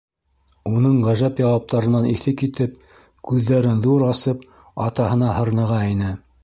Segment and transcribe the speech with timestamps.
[0.69, 2.75] Уның ғәжәп яуаптарынан иҫе китеп,
[3.31, 4.47] күҙҙәрен ҙур асып,
[4.89, 6.15] атаһына һырныға ине.